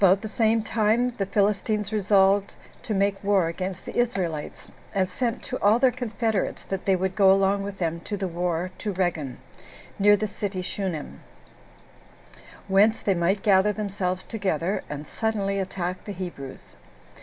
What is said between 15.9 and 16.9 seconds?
the Hebrews.